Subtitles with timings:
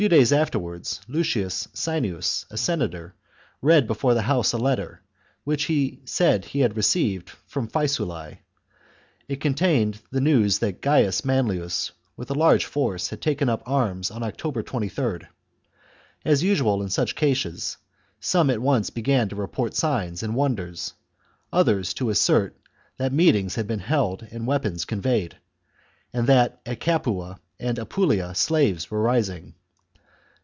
[0.09, 3.13] days afterwards, Lucius Saenius, a senator,
[3.61, 4.99] read before the House a letter
[5.43, 8.39] which he said he had received from Faesulae.
[9.27, 14.09] It contained the news that Gains Manlius, with a large force, had taken up arms
[14.09, 15.27] on October 23rd.
[16.25, 17.77] As usual in such cases,
[18.19, 20.93] some at once began to report signs and wonders;
[21.53, 22.57] others, to assert
[22.97, 25.37] that meet ings had been held and weapons conveyed,
[26.11, 29.53] and that at Capua and in Apulia the slaves were rising.